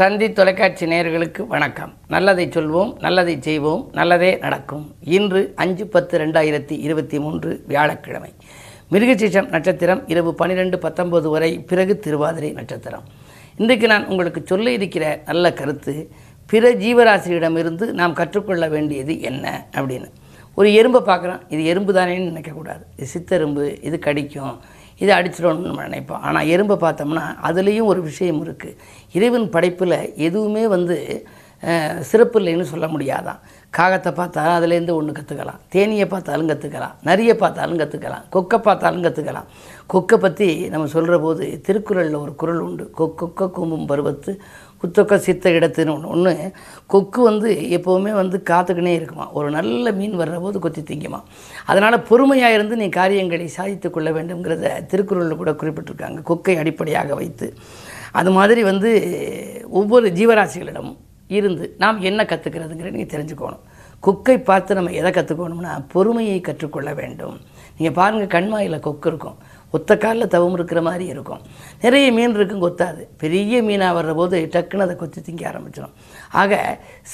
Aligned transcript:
தந்தி 0.00 0.32
தொலைக்காட்சி 0.32 0.86
நேயர்களுக்கு 0.86 1.46
வணக்கம். 1.46 1.92
நல்லதை 2.08 2.48
சொல்வோம் 2.48 2.90
நல்லதை 3.00 3.36
செய்வோம் 3.40 3.90
நல்லதே 3.92 4.36
நடக்கும். 4.36 4.94
இன்று 5.00 5.52
அஞ்சு 5.54 5.86
பத்து 5.86 6.18
ரெண்டாயிரத்தி 6.18 6.74
இருபத்தி 6.86 7.18
மூன்று 7.18 7.64
வியாழக்கிழமை. 7.66 8.32
மிருகசீஷம் 8.90 9.48
நட்சத்திரம் 9.48 10.02
இரவு 10.08 10.34
பன்னிரெண்டு 10.34 10.78
பத்தொன்பது 10.78 11.30
வரை 11.30 11.60
பிறகு 11.60 11.98
திருவாதிரை 11.98 12.50
நட்சத்திரம். 12.50 13.06
இன்றைக்கு 13.56 13.86
நான் 13.86 14.06
உங்களுக்கு 14.06 14.42
சொல்ல 14.44 14.72
இருக்கிற 14.72 15.22
நல்ல 15.26 15.52
கருத்து 15.52 16.10
பிற 16.46 16.74
ஜீவராசியிடமிருந்து 16.74 17.92
நாம் 17.92 18.12
கற்றுக்கொள்ள 18.12 18.68
வேண்டியது 18.68 19.20
என்ன 19.20 19.66
அப்படின்னு. 19.72 20.10
ஒரு 20.54 20.68
எறும்பை 20.68 21.02
பார்க்குறோம். 21.10 21.40
இது 21.48 21.64
எறும்பு 21.64 21.92
தானேன்னு 21.92 22.30
நினைக்கக்கூடாது. 22.30 22.84
இது 22.96 23.08
சித்தெரும்பு 23.14 23.84
இது 23.84 23.98
கடிக்கும். 23.98 24.60
இதை 25.00 25.12
அடிச்சிடணும்னு 25.18 25.70
நம்ம 25.70 25.86
நினைப்போம். 25.88 26.22
ஆனால் 26.28 26.50
எறும்பை 26.54 26.76
பார்த்தோம்னா 26.84 27.24
அதுலேயும் 27.48 27.90
ஒரு 27.92 28.02
விஷயம் 28.10 28.40
இருக்குது 28.44 28.78
இறைவன் 29.18 29.48
படைப்பில் 29.56 29.98
எதுவுமே 30.28 30.64
வந்து 30.76 30.96
சிறப்பு 32.08 32.38
இல்லைன்னு 32.40 32.64
சொல்ல 32.72 32.86
முடியாதான். 32.94 33.38
காகத்தை 33.76 34.10
பார்த்தா 34.18 34.42
அதுலேருந்து 34.56 34.96
ஒன்று 34.98 35.12
கற்றுக்கலாம் 35.16 35.60
தேனியை 35.74 36.06
பார்த்தாலும் 36.12 36.50
கற்றுக்கலாம் 36.50 36.96
நரியை 37.08 37.34
பார்த்தாலும் 37.42 37.80
கற்றுக்கலாம் 37.80 38.26
கொக்கை 38.34 38.58
பார்த்தாலும் 38.66 39.04
கற்றுக்கலாம் 39.06 39.48
கொக்கை 39.92 40.16
பற்றி 40.24 40.48
நம்ம 40.72 40.90
சொல்கிற 40.94 41.16
போது 41.24 41.46
திருக்குறளில் 41.66 42.22
ஒரு 42.24 42.32
குறள் 42.42 42.62
உண்டு. 42.66 42.84
கொக்கொக்க 42.98 43.48
கும்பும் 43.56 43.88
பருவத்து 43.90 44.34
குத்தொக்க 44.82 45.16
சித்த 45.16 45.50
இடத்துன்னு 45.50 45.92
ஒன்று 45.94 46.08
ஒன்று 46.14 46.32
கொக்கு 46.86 47.20
வந்து 47.22 47.50
எப்போவுமே 47.76 48.12
வந்து 48.20 48.42
காத்துக்கினே 48.50 48.92
இருக்குமா? 48.98 49.26
ஒரு 49.38 49.50
நல்ல 49.50 49.92
மீன் 49.92 50.18
வர்ற 50.20 50.40
போது 50.40 50.58
கொத்தி 50.60 50.82
திங்குமா? 50.82 51.20
அதனால் 51.66 52.02
பொறுமையாக 52.02 52.56
இருந்து 52.56 52.76
நீ 52.76 52.88
காரியங்களை 52.88 53.48
சாதித்து 53.58 53.90
கொள்ள 53.90 54.10
வேண்டும்ங்கிறத 54.10 54.86
திருக்குறளில் 54.86 55.40
கூட 55.42 55.50
குறிப்பிட்டிருக்காங்க. 55.50 56.20
கொக்கை 56.30 56.56
அடிப்படையாக 56.58 57.14
வைத்து. 57.14 57.48
அது 58.12 58.30
மாதிரி 58.30 58.62
வந்து 58.62 58.90
ஒவ்வொரு 59.70 60.08
ஜீவராசிகளிடமும் 60.08 60.96
இருந்து 61.28 61.64
நாம் 61.78 62.00
என்ன 62.00 62.22
கற்றுக்கிறதுங்கிற 62.22 62.90
நீங்கள் 62.96 63.14
தெரிஞ்சுக்கணும். 63.14 63.64
கொக்கை 64.06 64.36
பார்த்து 64.44 64.78
நம்ம 64.78 64.90
எதை 64.90 65.10
கற்றுக்கணும்னா 65.10 65.72
பொறுமையை 65.92 66.40
கற்றுக்கொள்ள 66.40 66.90
வேண்டும். 66.94 67.36
நீங்கள் 67.78 67.96
பாருங்கள் 68.00 68.34
கண்மாயில் 68.36 68.84
கொக்கு 68.86 69.08
இருக்கும். 69.08 69.38
ஒத்த 69.76 69.92
காலில் 70.02 70.32
தவம் 70.34 70.56
இருக்கிற 70.58 70.80
மாதிரி 70.88 71.04
இருக்கும். 71.14 71.42
நிறைய 71.84 72.06
மீன் 72.16 72.36
இருக்கும் 72.38 72.64
கொத்தாது 72.64 73.02
பெரிய 73.22 73.62
மீனாக 73.68 73.96
வர்ற 73.98 74.14
போது 74.20 74.38
டக்குன்னு 74.54 74.86
அதை 74.86 74.96
கொத்தி 75.02 75.20
திங்க 75.26 75.44
ஆரம்பிச்சிடும் 75.52 75.94
ஆக 76.42 76.60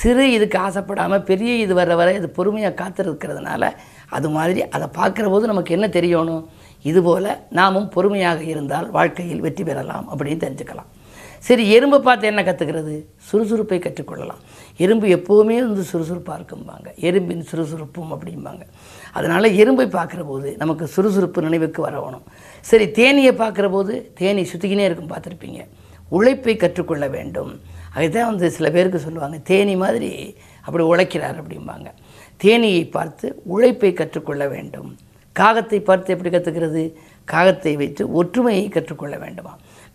சிறு 0.00 0.24
இதுக்கு 0.36 0.58
ஆசைப்படாமல் 0.66 1.26
பெரிய 1.30 1.52
இது 1.64 1.74
வர்ற 1.80 1.96
வரை 2.00 2.14
அது 2.20 2.30
பொறுமையாக 2.38 2.78
காத்திருக்கிறதுனால 2.82 3.70
அது 4.16 4.30
மாதிரி 4.36 4.62
அதை 4.76 4.88
பார்க்குற 4.98 5.26
போது 5.34 5.52
நமக்கு 5.52 5.74
என்ன 5.76 5.86
தெரியணும்? 5.98 6.44
இதுபோல் 6.90 7.28
நாமும் 7.58 7.88
பொறுமையாக 7.94 8.40
இருந்தால் 8.52 8.88
வாழ்க்கையில் 8.96 9.44
வெற்றி 9.46 9.64
பெறலாம் 9.68 10.06
அப்படின்னு 10.12 10.44
தெரிஞ்சுக்கலாம். 10.44 10.90
சரி 11.46 11.64
எறும்பை 11.76 11.98
பார்த்து 11.98 12.26
என்ன 12.30 12.42
கற்றுக்கிறது 12.42 12.94
சுறுசுறுப்பை 13.28 13.78
கற்றுக்கொள்ளலாம். 13.84 14.42
எறும்பு 14.84 15.06
எப்போவுமே 15.16 15.56
வந்து 15.66 15.84
சுறுசுறுப்பாக 15.92 16.36
இருக்கும்பாங்க. 16.38 16.88
எறும்பின் 17.08 17.42
சுறுசுறுப்பும் 17.50 18.12
அப்படிம்பாங்க. 18.14 18.64
அதனால் 19.12 19.56
எறும்பை 19.62 19.86
பார்க்குற 19.96 20.22
போது 20.24 20.56
நமக்கு 20.62 20.86
சுறுசுறுப்பு 20.86 21.42
நினைவுக்கு 21.42 21.80
வரவணும் 21.86 22.26
சரி 22.70 22.86
தேனியை 23.00 23.32
பார்க்குற 23.42 23.68
போது 23.70 23.94
தேனி 24.20 24.42
சுற்றிக்கினே 24.52 24.86
இருக்கும் 24.88 25.12
பார்த்துருப்பீங்க. 25.14 25.62
உழைப்பை 26.08 26.56
கற்றுக்கொள்ள 26.56 27.06
வேண்டும். 27.08 27.52
அதுதான் 27.96 28.30
வந்து 28.30 28.50
சில 28.56 28.70
பேருக்கு 28.70 28.98
சொல்லுவாங்க. 29.06 29.38
தேனி 29.50 29.74
மாதிரி 29.84 30.10
அப்படி 30.66 30.84
உழைக்கிறார் 30.84 31.40
அப்படிம்பாங்க. 31.42 31.88
தேனியை 32.44 32.84
பார்த்து 32.90 33.26
உழைப்பை 33.54 33.92
கற்றுக்கொள்ள 33.92 34.44
வேண்டும். 34.54 34.90
காகத்தை 35.40 35.78
பார்த்து 35.80 36.12
எப்படி 36.14 36.30
கற்றுக்கிறது 36.36 36.82
காகத்தை 37.32 37.72
வைத்து 37.82 38.02
ஒற்றுமையை 38.20 38.64
கற்றுக்கொள்ள 38.68 39.16
வேண்டுமா 39.24 39.52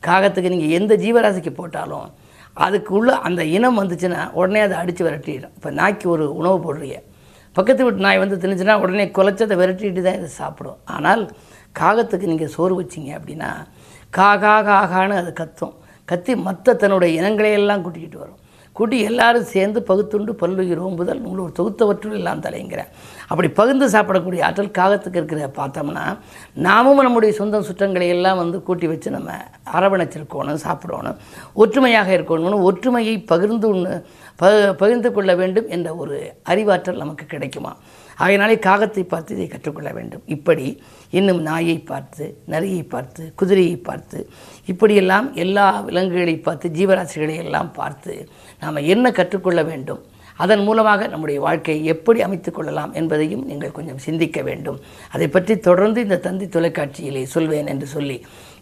காகத்துக்கு 0.07 0.53
நீங்கள் 0.55 0.75
எந்த 0.79 0.93
ஜீவராசிக்கு 1.03 1.51
போட்டாலும் 1.59 2.07
அதுக்குள்ளே 2.65 3.13
அந்த 3.27 3.41
இனம் 3.57 3.79
வந்துச்சுன்னா 3.81 4.21
உடனே 4.39 4.61
அதை 4.67 4.75
அடித்து 4.81 5.03
விரட்டிடும். 5.07 5.53
இப்போ 5.57 5.69
நாய்க்கு 5.79 6.05
ஒரு 6.13 6.25
உணவு 6.39 6.57
போடுறீங்க. 6.65 6.97
பக்கத்து 7.57 7.83
வீட்டு 7.85 8.05
நாய் 8.05 8.21
வந்து 8.23 8.37
திணிச்சுன்னா 8.43 8.75
உடனே 8.83 9.05
குலைச்சதை 9.17 9.55
விரட்டிட்டு 9.61 10.01
தான் 10.07 10.17
இதை 10.19 10.29
சாப்பிடும். 10.41 10.79
ஆனால் 10.95 11.23
காகத்துக்கு 11.79 12.31
நீங்கள் 12.31 12.51
சோறு 12.55 12.73
வச்சிங்க 12.79 13.11
அப்படின்னா 13.19 13.51
காகா 14.17 14.55
காகான்னு 14.69 15.15
அது 15.21 15.31
கத்தும். 15.41 15.75
கத்தி 16.11 16.33
மற்ற 16.47 16.73
தன்னுடைய 16.81 17.11
இனங்களையெல்லாம் 17.19 17.81
கூட்டிக்கிட்டு 17.85 18.19
வரும். 18.23 18.41
கூட்டி 18.77 18.97
எல்லாரும் 19.09 19.47
சேர்ந்து 19.53 19.79
பகுத்துண்டு 19.89 20.31
பல்லுயிரோம் 20.41 20.97
முதல் 20.99 21.21
நூலூர் 21.25 21.55
தொகுத்தவற்றுள் 21.59 22.17
எல்லாம் 22.19 22.43
தலைங்கிறேன். 22.45 22.89
அப்படி 23.31 23.47
பகிர்ந்து 23.59 23.87
சாப்பிடக்கூடிய 23.95 24.41
ஆற்றல் 24.47 24.75
காகத்துக்கு 24.79 25.19
இருக்கிற 25.21 25.49
பார்த்தோம்னா 25.59 26.05
நாமும் 26.67 27.03
நம்முடைய 27.07 27.33
சொந்த 27.39 27.61
சுற்றங்களை 27.69 28.07
எல்லாம் 28.15 28.41
வந்து 28.41 28.59
கூட்டி 28.67 28.87
வச்சு 28.91 29.15
நம்ம 29.17 29.31
அரவணைச்சிருக்கணும் 29.77 30.63
சாப்பிடணும் 30.67 31.19
ஒற்றுமையாக 31.63 32.11
இருக்கணும்னு 32.17 32.65
ஒற்றுமையை 32.69 33.15
பகிர்ந்து 33.33 33.69
ப 34.41 34.49
பகிர்ந்து 34.81 35.09
கொள்ள 35.13 35.31
வேண்டும் 35.41 35.69
என்ற 35.75 35.89
ஒரு 36.03 36.17
அறிவாற்றல் 36.51 37.01
நமக்கு 37.03 37.25
கிடைக்குமா? 37.33 37.71
ஆகையினாலே 38.19 38.55
காகத்தை 38.67 39.03
பார்த்து 39.13 39.35
இதை 39.37 39.47
கற்றுக்கொள்ள 39.47 39.89
வேண்டும். 39.97 40.23
இப்படி 40.35 40.67
இன்னும் 41.17 41.41
நாயை 41.49 41.77
பார்த்து 41.91 42.25
நரியை 42.53 42.83
பார்த்து 42.93 43.23
குதிரையை 43.39 43.77
பார்த்து 43.89 44.19
இப்படியெல்லாம் 44.71 45.27
எல்லா 45.43 45.65
விலங்குகளை 45.87 46.35
பார்த்து 46.47 46.69
ஜீவராசிகளை 46.77 47.35
எல்லாம் 47.45 47.71
பார்த்து 47.79 48.13
நாம் 48.63 48.87
என்ன 48.93 49.11
கற்றுக்கொள்ள 49.19 49.61
வேண்டும்? 49.71 50.01
அதன் 50.43 50.63
மூலமாக 50.65 51.07
நம்முடைய 51.11 51.37
வாழ்க்கையை 51.45 51.83
எப்படி 51.93 52.19
அமைத்து 52.25 52.49
கொள்ளலாம் 52.51 52.91
என்பதையும் 52.99 53.45
நீங்கள் 53.49 53.75
கொஞ்சம் 53.77 54.03
சிந்திக்க 54.05 54.41
வேண்டும். 54.49 54.77
அதை 55.15 55.27
பற்றி 55.35 55.55
தொடர்ந்து 55.67 56.01
இந்த 56.05 56.21
தந்தி 56.27 56.47
தொலைக்காட்சியிலே 56.55 57.23
சொல்வேன் 57.35 57.71
என்று 57.73 57.87
சொல்லி 57.95 58.17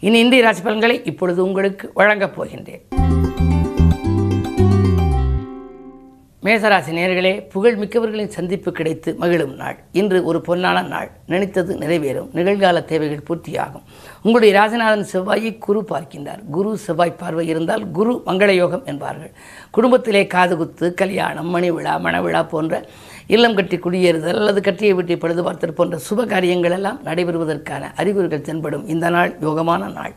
இனி 0.08 0.20
இந்திய 0.26 0.46
ராசி 0.46 0.64
பலன்களை 0.68 0.98
இப்பொழுது 1.12 1.42
உங்களுக்கு 1.48 1.88
வழங்கப் 2.02 2.38
போகின்றேன். 2.38 2.84
மேசராசி 6.46 6.92
நேர்களே 6.96 7.50
புகழ் 7.50 7.78
மிக்கவர்களின் 7.82 8.28
சந்திப்பு 8.28 8.72
கிடைத்து 8.72 9.16
மகிழும் 9.16 9.56
நாள். 9.56 9.78
இன்று 9.92 10.24
ஒரு 10.24 10.44
பொன்னான 10.48 10.88
நாள். 10.88 11.12
நினைத்தது 11.28 11.78
நிறைவேறும். 11.78 12.28
நிகழ்கால 12.36 12.86
தேவைகள் 12.86 13.24
பூர்த்தியாகும். 13.28 13.82
உங்களுடைய 14.24 14.52
ராசிநாதன் 14.60 15.06
செவ்வாயை 15.14 15.58
குரு 15.58 15.86
பார்க்கின்றார். 15.90 16.44
குரு 16.52 16.78
செவ்வாய் 16.78 17.16
பார்வை 17.18 17.48
இருந்தால் 17.48 17.92
குரு 17.92 18.22
மங்கள 18.26 18.50
யோகம் 18.50 18.86
என்பார்கள். 18.86 19.32
குடும்பத்திலே 19.72 20.24
காதுகுத்து 20.24 20.94
கல்யாணம் 20.94 21.48
மணி 21.48 21.72
விழா 21.72 22.00
மணவிழா 22.00 22.48
போன்ற 22.48 22.86
இல்லம் 23.28 23.56
கட்டி 23.56 23.78
குடியேறுதல் 23.78 24.42
அல்லது 24.44 24.62
கட்டியை 24.62 24.94
வீட்டை 24.94 25.18
பழுது 25.18 25.44
பார்த்தல் 25.44 25.74
போன்ற 25.74 26.00
சுப 26.10 26.26
காரியங்கள் 26.26 26.72
எல்லாம் 26.72 27.00
நடைபெறுவதற்கான 27.06 27.92
அறிகுறிகள் 27.96 28.42
தென்படும். 28.42 28.88
இந்த 28.88 29.10
நாள் 29.10 29.36
யோகமான 29.42 29.92
நாள். 29.92 30.14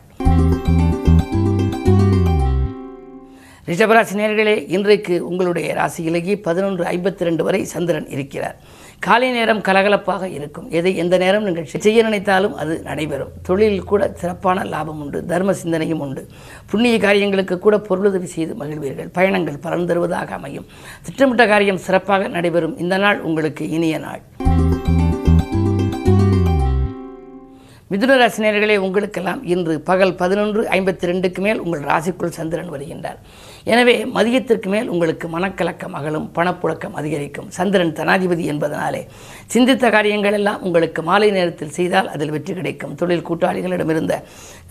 ரிஷபராசி 3.69 4.13
நேர்களே 4.13 4.65
இன்றைக்கு 4.67 5.27
உங்களுடைய 5.27 5.73
ராசியிலேயே 5.73 6.41
பதினொன்று 6.41 6.83
ஐம்பத்தி 6.83 7.25
ரெண்டு 7.27 7.43
வரை 7.43 7.63
சந்திரன் 7.63 8.09
இருக்கிறார். 8.09 8.55
காலை 8.99 9.31
நேரம் 9.31 9.59
கலகலப்பாக 9.59 10.23
இருக்கும். 10.23 10.71
எதை 10.71 10.95
எந்த 10.95 11.17
நேரம் 11.17 11.43
நீங்கள் 11.43 11.65
செய்ய 11.65 12.03
நினைத்தாலும் 12.03 12.55
அது 12.55 12.81
நடைபெறும். 12.83 13.29
தொழிலில் 13.43 13.89
கூட 13.91 14.11
சிறப்பான 14.15 14.63
லாபம் 14.63 15.01
உண்டு 15.01 15.25
தர்ம 15.25 15.53
சிந்தனையும் 15.53 15.99
உண்டு. 15.99 16.27
புண்ணிய 16.69 16.97
காரியங்களுக்கு 16.97 17.59
கூட 17.59 17.77
பொருளுதவி 17.77 18.25
செய்து 18.25 18.55
மகிழ்வீர்கள். 18.55 19.13
பயணங்கள் 19.13 19.57
பலன் 19.57 19.85
தருவதாக 19.85 20.33
அமையும். 20.33 20.65
திட்டமிட்ட 21.05 21.47
காரியம் 21.47 21.77
சிறப்பாக 21.77 22.27
நடைபெறும். 22.27 22.77
இந்த 22.77 22.97
நாள் 22.97 23.21
உங்களுக்கு 23.21 23.69
இனிய 23.69 23.97
நாள். 23.97 24.21
மிதுன 27.91 28.15
ராசினியர்களே 28.21 28.75
உங்களுக்கெல்லாம் 28.77 29.45
இன்று 29.45 29.81
பகல் 29.81 30.15
பதினொன்று 30.15 30.61
ஐம்பத்தி 30.63 31.05
ரெண்டுக்கு 31.11 31.39
மேல் 31.39 31.59
உங்கள் 31.59 31.79
ராசிக்குள் 31.79 32.35
சந்திரன் 32.37 32.71
வருகின்றார். 32.71 33.17
எனவே 33.73 33.95
மதியத்திற்கு 34.17 34.69
மேல் 34.73 34.89
உங்களுக்கு 34.93 35.25
மனக்கலக்கம் 35.33 35.95
அகலும் 35.99 36.27
பணப்புழக்கம் 36.37 36.95
அதிகரிக்கும். 36.99 37.47
சந்திரன் 37.57 37.93
தனாதிபதி 37.99 38.43
என்பதனாலே 38.53 39.01
சிந்தித்த 39.53 39.85
காரியங்கள் 39.95 40.37
எல்லாம் 40.39 40.61
உங்களுக்கு 40.67 41.01
மாலை 41.09 41.29
நேரத்தில் 41.37 41.73
செய்தால் 41.77 42.09
அதில் 42.13 42.33
வெற்றி 42.35 42.53
கிடைக்கும். 42.59 42.93
தொழில் 43.01 43.25
கூட்டாளிகளிடமிருந்த 43.29 44.15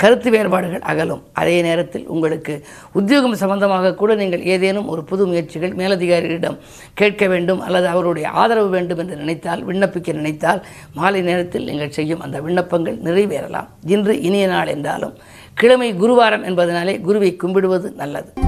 கருத்து 0.02 0.30
வேறுபாடுகள் 0.34 0.84
அகலும். 0.92 1.22
அதே 1.42 1.56
நேரத்தில் 1.68 2.06
உங்களுக்கு 2.14 2.54
உத்தியோகம் 3.00 3.38
சம்பந்தமாக 3.42 3.94
கூட 4.02 4.14
நீங்கள் 4.22 4.44
ஏதேனும் 4.54 4.90
ஒரு 4.94 5.04
புது 5.10 5.26
முயற்சிகள் 5.30 5.76
மேலதிகாரிகளிடம் 5.80 6.58
கேட்க 7.00 7.26
வேண்டும் 7.34 7.62
அல்லது 7.68 7.88
அவருடைய 7.94 8.28
ஆதரவு 8.42 8.70
வேண்டும் 8.76 9.02
என்று 9.04 9.20
நினைத்தால் 9.22 9.64
விண்ணப்பிக்க 9.70 10.18
நினைத்தால் 10.20 10.62
மாலை 10.98 11.22
நேரத்தில் 11.30 11.68
நீங்கள் 11.70 11.96
செய்யும் 11.98 12.24
அந்த 12.26 12.38
விண்ணப்பங்கள் 12.48 12.98
நிறைவேறலாம். 13.08 13.70
இன்று 13.94 14.16
இனிய 14.28 14.46
நாள் 14.54 14.74
என்றாலும் 14.76 15.16
கிழமை 15.60 15.92
குருவாரம் 16.02 16.46
என்பதனாலே 16.50 16.96
குருவை 17.08 17.32
கும்பிடுவது 17.44 17.90
நல்லது. 18.02 18.47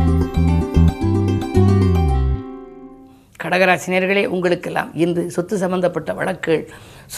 கடகராசினியர்களே 3.43 4.27
உங்களுக்கெல்லாம் 4.27 4.91
இன்று 4.95 5.31
சொத்து 5.31 5.57
சம்பந்தப்பட்ட 5.57 6.13
வழக்குகள் 6.13 6.69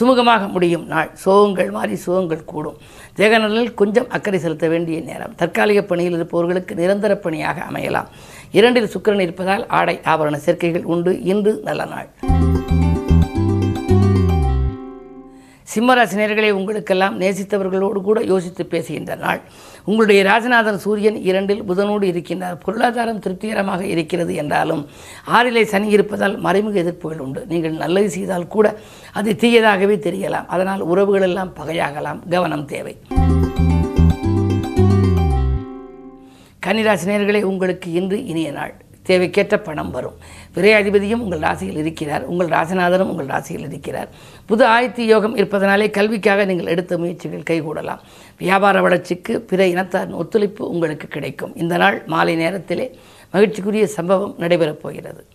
சுமூகமாக 0.01 0.49
முடியும். 0.49 0.87
நாள் 0.87 1.11
சோகங்கள் 1.25 1.71
மாறி 1.71 1.99
சோகங்கள் 2.07 2.45
கூடும். 2.45 2.77
ஜெகநலில் 3.17 3.75
கொஞ்சம் 3.75 4.11
அக்கறை 4.11 4.39
செலுத்த 4.41 4.69
வேண்டிய 4.69 5.01
நேரம். 5.01 5.35
தற்காலிக 5.35 5.83
பணியில் 5.83 6.13
இருப்பவர்களுக்கு 6.13 6.75
நிரந்தர 6.75 7.17
பணியாக 7.17 7.63
அமையலாம். 7.71 8.07
இரண்டில் 8.51 8.91
சுக்கிரன் 8.95 9.21
இருப்பதால் 9.21 9.67
ஆடை 9.67 10.01
ஆபரண 10.05 10.35
சேர்க்கைகள் 10.35 10.85
உண்டு. 10.85 11.23
இன்று 11.23 11.61
நல்ல 11.65 11.85
நாள். 11.85 12.09
சிம்மராசினியர்களே 15.75 16.51
உங்களுக்கெல்லாம் 16.51 17.21
நேசித்தவர்களோடு 17.21 18.01
கூட 18.01 18.21
யோசித்து 18.21 18.67
பேசுகின்ற 18.67 19.15
நாள். 19.15 19.41
உங்களுடைய 19.85 20.21
ராஜநாதன் 20.25 20.83
சூரியன் 20.85 21.19
இரண்டில் 21.23 21.63
புதனோடு 21.63 22.05
இருக்கின்றார். 22.13 22.59
பொருளாதாரம் 22.65 23.19
திருப்திகரமாக 23.19 23.87
இருக்கிறது 23.87 24.35
என்றாலும் 24.35 24.87
ஆறிலே 25.27 25.65
சனி 25.65 25.89
இருப்பதால் 25.89 26.39
மறைமுக 26.39 26.81
எதிர்ப்புகள் 26.83 27.25
உண்டு. 27.27 27.45
நீங்கள் 27.49 27.73
நல்லது 27.73 28.11
செய்தால் 28.11 28.47
கூட 28.47 28.77
அது 29.13 29.33
தீயதாகவே 29.33 29.99
தெரியலாம். 30.09 30.47
அதனால் 30.47 30.81
உறவுகள் 30.81 31.27
எல்லாம் 31.31 31.53
பகையாகலாம். 31.61 32.21
கவனம் 32.31 32.65
தேவை. 32.65 32.97
கன்னிராசினியர்களே 36.67 37.43
உங்களுக்கு 37.43 37.93
இன்று 37.93 38.25
இனிய 38.25 38.51
நாள். 38.51 38.75
தேவைக்கேற்ற 39.07 39.57
பணம் 39.57 39.91
வரும். 39.91 40.15
விரையாதிபதியும் 40.55 41.21
உங்கள் 41.21 41.39
ராசியில் 41.39 41.77
இருக்கிறார். 41.77 42.25
உங்கள் 42.25 42.49
ராசிநாதனும் 42.49 43.11
உங்கள் 43.13 43.27
ராசியில் 43.27 43.65
இருக்கிறார். 43.65 44.09
புது 44.47 44.67
ஆயத்தி 44.67 45.01
யோகம் 45.01 45.37
இருப்பதனாலே 45.37 45.91
கல்விக்காக 45.91 46.45
நீங்கள் 46.45 46.67
எடுத்த 46.67 46.99
முயற்சிகள் 46.99 47.43
கைகூடலாம். 47.51 47.99
வியாபார 48.39 48.81
வளர்ச்சிக்கு 48.81 49.41
பிற 49.41 49.67
இனத்தாரின் 49.67 50.13
ஒத்துழைப்பு 50.13 50.71
உங்களுக்கு 50.71 51.09
கிடைக்கும். 51.09 51.57
இந்த 51.57 51.77
நாள் 51.77 52.03
மாலை 52.07 52.37
நேரத்திலே 52.37 52.99
மகிழ்ச்சிக்குரிய 53.33 53.85
சம்பவம் 53.85 54.35
நடைபெறப் 54.39 54.83
போகிறது. 54.83 55.27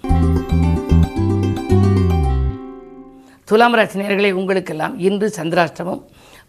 துலாம் 3.44 3.74
ராசி 3.74 4.00
நேர்களை 4.00 4.32
உங்களுக்கெல்லாம் 4.32 5.00
இன்று 5.00 5.34
சந்திராஷ்டமம். 5.38 6.04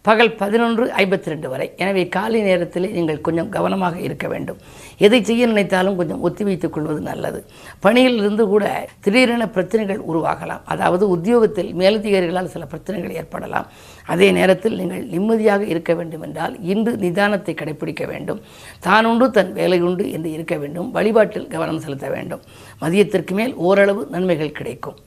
பகல் 0.07 0.31
பதினொன்று 0.41 0.83
ஐம்பத்தி 1.01 1.29
ரெண்டு 1.31 1.47
வரை. 1.49 1.65
எனவே 1.83 2.03
காலை 2.15 2.41
நேரத்தில் 2.41 2.87
நீங்கள் 2.95 3.19
கொஞ்சம் 3.27 3.49
கவனமாக 3.55 3.99
இருக்க 4.05 4.27
வேண்டும். 4.33 4.59
எதை 5.05 5.19
செய்ய 5.29 5.47
நினைத்தாலும் 5.51 5.97
கொஞ்சம் 5.99 6.21
ஒத்தி 6.27 6.43
வைத்துக் 6.47 6.73
கொள்வது 6.75 7.01
நல்லது. 7.09 7.39
பணியில் 7.85 8.17
இருந்து 8.21 8.47
கூட 8.53 8.65
திடீரென 9.05 9.47
பிரச்சனைகள் 9.55 10.01
உருவாகலாம். 10.11 10.63
அதாவது 10.73 11.09
உத்தியோகத்தில் 11.15 11.71
மேலதிகாரிகளால் 11.81 12.51
சில 12.55 12.65
பிரச்சனைகள் 12.65 13.17
ஏற்படலாம். 13.21 13.67
அதே 14.13 14.29
நேரத்தில் 14.39 14.79
நீங்கள் 14.81 15.05
நிம்மதியாக 15.15 15.63
இருக்க 15.73 15.93
வேண்டும் 15.93 16.25
என்றால் 16.27 16.55
இன்று 16.73 16.93
நிதானத்தை 17.05 17.55
கடைபிடிக்க 17.61 18.05
வேண்டும். 18.13 18.41
தானுண்டு 18.87 19.27
தன் 19.39 19.53
வேலையுண்டு 19.61 20.05
என்று 20.17 20.31
இருக்க 20.31 20.57
வேண்டும். 20.63 20.91
வழிபாட்டில் 20.97 21.51
கவனம் 21.55 21.83
செலுத்த 21.85 22.09
வேண்டும். 22.17 22.43
மதியத்திற்கு 22.83 23.35
மேல் 23.41 23.55
ஓரளவு 23.69 24.03
நன்மைகள் 24.15 24.57
கிடைக்கும். 24.61 24.97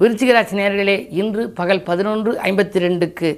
விருச்சிகராசி 0.00 0.54
நேர்களே 0.56 0.94
இன்று 1.12 1.42
பகல் 1.50 1.82
பதினொன்று 1.82 2.30
ஐம்பத்தி 2.40 2.78
ரெண்டுக்கு 2.78 3.28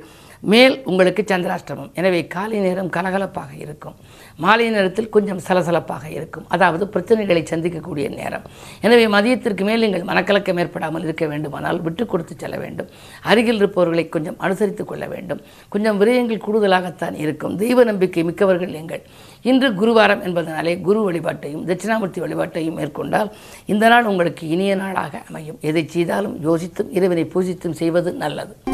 மேல் 0.51 0.75
உங்களுக்கு 0.91 1.23
சந்திராஷ்டமம். 1.31 1.91
எனவே 2.01 2.21
காலை 2.35 2.59
நேரம் 2.67 2.91
கலகலப்பாக 2.97 3.51
இருக்கும். 3.65 3.97
மாலை 4.45 4.67
நேரத்தில் 4.75 5.11
கொஞ்சம் 5.15 5.41
சலசலப்பாக 5.47 6.05
இருக்கும். 6.19 6.47
அதாவது 6.55 6.85
பிரச்சனைகளை 6.95 7.43
சந்திக்கக்கூடிய 7.51 8.07
நேரம். 8.19 8.45
எனவே 8.87 9.05
மதியத்திற்கு 9.15 9.65
மேல் 9.69 9.85
நீங்கள் 9.85 10.09
மனக்கலக்கம் 10.11 10.61
ஏற்படாமல் 10.63 11.07
இருக்க 11.09 11.27
வேண்டுமானால் 11.33 11.81
விட்டு 11.87 12.07
கொடுத்து 12.07 12.37
செல்ல 12.43 12.57
வேண்டும். 12.65 12.89
அருகில் 13.31 13.61
இருப்பவர்களை 13.63 14.09
கொஞ்சம் 14.09 14.39
அனுசரித்து 14.39 14.85
கொள்ள 14.85 15.07
வேண்டும். 15.15 15.43
கொஞ்சம் 15.69 16.01
விரயங்கள் 16.03 16.45
கூடுதலாகத்தான் 16.47 17.19
இருக்கும். 17.25 17.57
தெய்வ 17.63 17.85
நம்பிக்கை 17.91 18.25
மிக்கவர்கள் 18.31 18.75
நீங்கள் 18.79 19.05
இன்று 19.51 19.71
குருவாரம் 19.81 20.25
என்பதனாலே 20.27 20.75
குரு 20.89 21.01
வழிபாட்டையும் 21.07 21.65
தட்சிணாமூர்த்தி 21.71 22.21
வழிபாட்டையும் 22.27 22.79
மேற்கொண்டால் 22.81 23.33
இந்த 23.75 23.85
நாள் 23.95 24.11
உங்களுக்கு 24.13 24.45
இனிய 24.57 24.75
நாளாக 24.83 25.23
அமையும். 25.29 25.61
எதை 25.71 25.87
செய்தாலும் 25.97 26.37
யோசித்தும் 26.49 26.93
இறைவனை 26.99 27.27
பூஜித்தும் 27.35 27.81
செய்வது 27.83 28.13
நல்லது. 28.25 28.72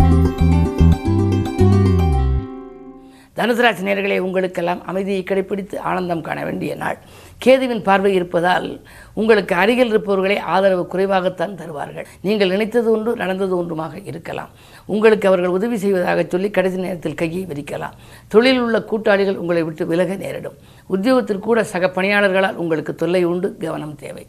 தனுசு 3.38 3.62
ராசி 3.64 3.82
நேர்களே 3.86 4.16
உங்களுக்கெல்லாம் 4.26 4.80
அமைதியை 4.90 5.22
கடைப்பிடித்து 5.22 5.76
ஆனந்தம் 5.88 6.22
காண 6.28 6.38
வேண்டிய 6.46 6.72
நாள். 6.82 6.98
கேதுவின் 7.44 7.82
பார்வை 7.88 8.12
இருப்பதால் 8.18 8.66
உங்களுக்கு 9.20 9.54
அருகில் 9.62 9.92
இருப்பவர்களே 9.92 10.38
ஆதரவு 10.54 10.84
குறைவாகத்தான் 10.92 11.54
தருவார்கள். 11.60 12.06
நீங்கள் 12.26 12.52
நினைத்தது 12.54 12.88
ஒன்று 12.94 13.12
நடந்தது 13.22 13.54
ஒன்றுமாக 13.60 13.94
இருக்கலாம். 14.10 14.50
உங்களுக்கு 14.94 15.28
அவர்கள் 15.30 15.56
உதவி 15.58 15.78
செய்வதாக 15.84 16.24
சொல்லி 16.34 16.50
கடைசி 16.58 16.80
நேரத்தில் 16.86 17.20
கையை 17.22 17.44
விரிக்கலாம். 17.52 17.96
தொழிலில் 18.34 18.64
உள்ள 18.66 18.80
கூட்டாளிகள் 18.92 19.40
உங்களை 19.44 19.64
விட்டு 19.68 19.86
விலக 19.92 20.16
நேரிடும். 20.24 20.58
உத்தியோகத்திற்கூட 20.96 21.60
சக 21.74 21.92
பணியாளர்களால் 21.98 22.60
உங்களுக்கு 22.64 22.94
தொல்லை 23.04 23.24
உண்டு 23.32 23.50
கவனம் 23.64 23.98
தேவை. 24.04 24.26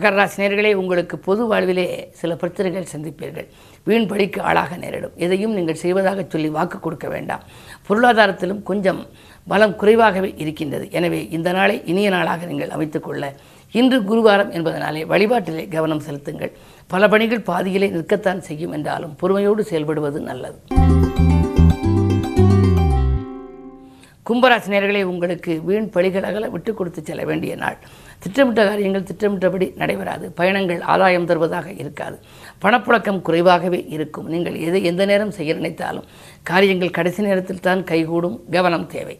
மகர 0.00 0.16
ராசினியர்களே 0.18 0.70
உங்களுக்கு 0.80 1.16
பொது 1.24 1.42
வாழ்விலே 1.46 1.84
சில 2.20 2.34
பிரச்சனைகள் 2.42 2.86
சந்திப்பீர்கள். 2.92 3.48
வீண் 3.88 4.06
பழிக்கு 4.10 4.40
ஆளாக 4.50 4.76
நேரிடும். 4.76 5.12
எதையும் 5.24 5.56
நீங்கள் 5.56 5.80
செய்வதாக 5.82 6.24
சொல்லி 6.32 6.48
வாக்கு 6.56 6.78
கொடுக்க 6.86 7.08
வேண்டாம். 7.14 7.42
பொருளாதாரத்திலும் 7.88 8.62
கொஞ்சம் 8.70 9.00
பலம் 9.52 9.76
குறைவாகவே 9.76 10.30
இருக்கின்றது. 10.42 10.86
எனவே 10.98 11.20
இந்த 11.36 11.52
நாளை 11.58 11.76
இனிய 11.92 12.10
நாளாக 12.16 12.48
நீங்கள் 12.52 12.74
அமைத்துக்கொள்ள 12.76 13.32
இன்று 13.80 14.00
குருவாரம் 14.10 14.52
என்பதனாலே 14.58 15.04
வழிபாட்டிலே 15.12 15.66
கவனம் 15.76 16.04
செலுத்துங்கள். 16.08 16.54
பல 16.86 17.08
பணிகள் 17.08 17.48
பாதியிலே 17.52 17.90
நிற்கத்தான் 17.96 18.46
செய்யும் 18.50 18.72
என்றாலும் 18.78 19.16
பொறுமையோடு 19.22 19.64
செயல்படுவது 19.70 20.20
நல்லது. 20.30 20.79
கும்பராசினியர்களே 24.30 25.02
உங்களுக்கு 25.02 25.52
வீண் 25.68 25.88
பழிகள் 25.94 26.26
அகல 26.28 26.48
விட்டு 26.48 26.74
கொடுத்து 26.74 27.00
செல்ல 27.04 27.22
வேண்டிய 27.24 27.52
நாள். 27.62 27.78
திட்டமிட்ட 28.22 28.64
காரியங்கள் 28.68 29.06
திட்டமிட்டபடி 29.08 29.66
நடைபெறாது. 29.80 30.26
பயணங்கள் 30.40 30.80
ஆதாயம் 30.92 31.26
தருவதாக 31.30 31.68
இருக்காது. 31.82 32.16
பணப்புழக்கம் 32.62 33.20
குறைவாகவே 33.28 33.80
இருக்கும். 33.96 34.28
நீங்கள் 34.34 34.56
எதை 34.66 34.84
எந்த 34.90 35.04
நேரம் 35.10 35.34
செய்ய 35.38 35.54
நினைத்தாலும் 35.54 36.06
காரியங்கள் 36.42 36.96
கடைசி 36.98 37.22
நேரத்தில் 37.22 37.64
தான் 37.68 37.84
கைகூடும். 37.84 38.36
கவனம் 38.50 38.86
தேவை. 38.94 39.16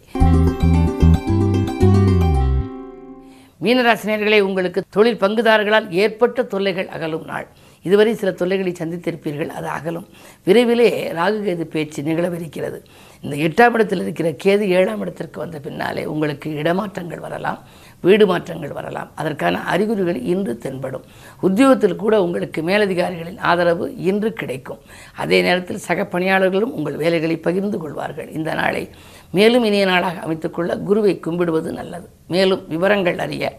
மீனராசினியர்களே 3.64 4.40
உங்களுக்கு 4.40 4.82
தொழில் 4.90 5.22
பங்குதாரர்களால் 5.24 5.90
ஏற்பட்ட 6.04 6.42
தொல்லைகள் 6.42 6.88
அகலும் 6.88 7.24
நாள். 7.24 7.48
இதுவரை 7.82 8.14
சில 8.14 8.32
தொல்லைகளை 8.32 8.72
சந்தித்திருப்பீர்கள் 8.78 9.48
அது 9.48 9.68
அகலும். 9.68 10.08
விரைவிலே 10.46 10.88
ராகு 11.18 11.38
கேது 11.46 11.64
பேச்சு 11.64 12.02
நிகழவிருக்கிறது. 12.02 12.78
இந்த 13.20 13.36
எட்டாம் 13.36 13.72
இடத்தில் 13.72 14.00
இருக்கிற 14.00 14.30
கேது 14.44 14.60
ஏழாம் 14.60 15.00
இடத்திற்கு 15.00 15.40
வந்த 15.40 15.60
பின்னாலே 15.60 16.04
உங்களுக்கு 16.04 16.50
இடமாற்றங்கள் 16.50 17.18
வரலாம் 17.18 17.64
வீடு 18.00 18.26
மாற்றங்கள் 18.26 18.72
வரலாம். 18.72 19.10
அதற்கான 19.14 19.62
அறிகுறிகள் 19.62 20.20
இன்று 20.20 20.58
தென்படும். 20.58 21.02
உத்தியோகத்தில் 21.40 21.96
கூட 21.96 22.22
உங்களுக்கு 22.22 22.62
மேலதிகாரிகளின் 22.62 23.38
ஆதரவு 23.38 23.96
இன்று 23.96 24.32
கிடைக்கும். 24.32 24.78
அதே 25.16 25.42
நேரத்தில் 25.42 25.84
சக 25.88 26.04
பணியாளர்களும் 26.04 26.72
உங்கள் 26.72 26.96
வேலைகளை 26.96 27.36
பகிர்ந்து 27.36 27.78
கொள்வார்கள். 27.78 28.30
இந்த 28.30 28.54
நாளை 28.54 28.88
மேலும் 29.30 29.64
இனிய 29.64 29.84
நாளாக 29.84 30.20
அமைத்துக்கொள்ள 30.26 30.78
குருவை 30.78 31.20
கும்பிடுவது 31.20 31.72
நல்லது. 31.72 32.08
மேலும் 32.26 32.64
விவரங்கள் 32.68 33.18
அறிய 33.18 33.58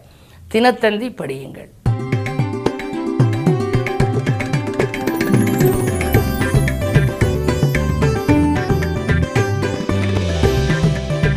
தினத்தந்தி 0.52 1.10
படியுங்கள். 1.22 1.81